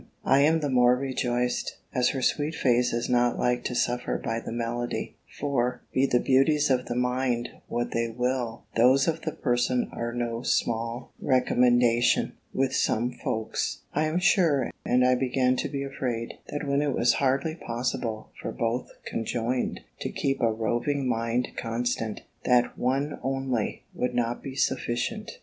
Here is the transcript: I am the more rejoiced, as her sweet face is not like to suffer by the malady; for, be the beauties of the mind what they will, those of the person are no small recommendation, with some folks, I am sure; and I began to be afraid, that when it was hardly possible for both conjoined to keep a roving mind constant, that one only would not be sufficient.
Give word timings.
I 0.25 0.39
am 0.39 0.61
the 0.61 0.69
more 0.71 0.95
rejoiced, 0.95 1.77
as 1.93 2.09
her 2.09 2.23
sweet 2.23 2.55
face 2.55 2.91
is 2.91 3.07
not 3.07 3.37
like 3.37 3.63
to 3.65 3.75
suffer 3.75 4.17
by 4.17 4.39
the 4.39 4.51
malady; 4.51 5.15
for, 5.39 5.81
be 5.93 6.07
the 6.07 6.19
beauties 6.19 6.71
of 6.71 6.85
the 6.87 6.95
mind 6.95 7.49
what 7.67 7.91
they 7.91 8.09
will, 8.09 8.63
those 8.75 9.07
of 9.07 9.21
the 9.21 9.31
person 9.31 9.89
are 9.93 10.11
no 10.11 10.41
small 10.41 11.11
recommendation, 11.21 12.33
with 12.51 12.73
some 12.73 13.11
folks, 13.11 13.81
I 13.93 14.05
am 14.05 14.17
sure; 14.17 14.71
and 14.83 15.05
I 15.05 15.13
began 15.13 15.55
to 15.57 15.69
be 15.69 15.83
afraid, 15.83 16.33
that 16.49 16.65
when 16.67 16.81
it 16.81 16.93
was 16.95 17.13
hardly 17.21 17.53
possible 17.53 18.31
for 18.41 18.51
both 18.51 18.89
conjoined 19.05 19.81
to 19.99 20.09
keep 20.09 20.41
a 20.41 20.51
roving 20.51 21.07
mind 21.07 21.49
constant, 21.55 22.21
that 22.43 22.75
one 22.75 23.19
only 23.21 23.83
would 23.93 24.15
not 24.15 24.41
be 24.41 24.55
sufficient. 24.55 25.37